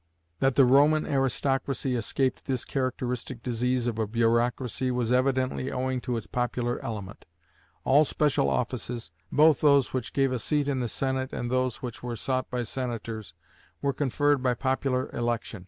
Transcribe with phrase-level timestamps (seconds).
[0.39, 6.17] That the Roman aristocracy escaped this characteristic disease of a bureaucracy was evidently owing to
[6.17, 7.27] its popular element.
[7.83, 12.01] All special offices, both those which gave a seat in the Senate and those which
[12.01, 13.35] were sought by senators,
[13.79, 15.59] were conferred by popular election.